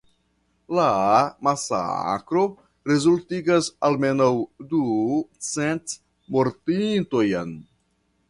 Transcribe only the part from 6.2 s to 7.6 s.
mortintojn.